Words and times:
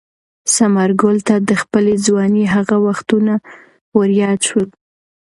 ثمرګل 0.53 1.17
ته 1.27 1.35
د 1.49 1.51
خپلې 1.61 1.93
ځوانۍ 2.05 2.45
هغه 2.55 2.75
وختونه 2.87 3.33
وریاد 3.97 4.39
شول. 4.47 4.67